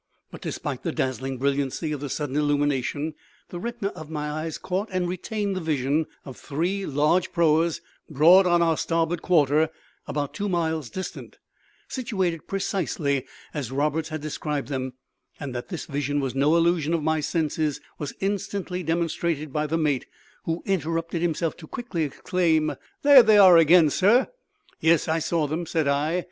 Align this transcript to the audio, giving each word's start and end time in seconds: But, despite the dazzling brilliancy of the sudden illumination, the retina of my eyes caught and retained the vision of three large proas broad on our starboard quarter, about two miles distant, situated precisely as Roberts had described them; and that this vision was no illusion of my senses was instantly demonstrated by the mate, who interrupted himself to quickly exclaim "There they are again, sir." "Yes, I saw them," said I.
But, 0.31 0.41
despite 0.41 0.81
the 0.81 0.91
dazzling 0.91 1.37
brilliancy 1.37 1.91
of 1.91 1.99
the 1.99 2.09
sudden 2.09 2.35
illumination, 2.35 3.13
the 3.49 3.59
retina 3.59 3.89
of 3.89 4.09
my 4.09 4.31
eyes 4.31 4.57
caught 4.57 4.89
and 4.91 5.07
retained 5.07 5.55
the 5.55 5.61
vision 5.61 6.07
of 6.25 6.37
three 6.37 6.87
large 6.87 7.31
proas 7.31 7.81
broad 8.09 8.47
on 8.47 8.63
our 8.63 8.77
starboard 8.77 9.21
quarter, 9.21 9.69
about 10.07 10.33
two 10.33 10.49
miles 10.49 10.89
distant, 10.89 11.37
situated 11.87 12.47
precisely 12.47 13.27
as 13.53 13.69
Roberts 13.71 14.09
had 14.09 14.21
described 14.21 14.69
them; 14.69 14.93
and 15.39 15.53
that 15.53 15.69
this 15.69 15.85
vision 15.85 16.19
was 16.19 16.33
no 16.33 16.57
illusion 16.57 16.95
of 16.95 17.03
my 17.03 17.19
senses 17.19 17.79
was 17.99 18.15
instantly 18.21 18.81
demonstrated 18.81 19.53
by 19.53 19.67
the 19.67 19.77
mate, 19.77 20.07
who 20.45 20.63
interrupted 20.65 21.21
himself 21.21 21.55
to 21.57 21.67
quickly 21.67 22.01
exclaim 22.01 22.75
"There 23.03 23.21
they 23.21 23.37
are 23.37 23.55
again, 23.55 23.91
sir." 23.91 24.29
"Yes, 24.79 25.07
I 25.07 25.19
saw 25.19 25.45
them," 25.45 25.67
said 25.67 25.87
I. 25.87 26.19